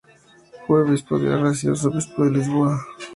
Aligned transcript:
Fue 0.65 0.81
obispo 0.81 1.19
de 1.19 1.31
Arras 1.31 1.63
y 1.63 1.67
arzobispo 1.67 2.25
de 2.25 2.31
Lisboa. 2.31 2.81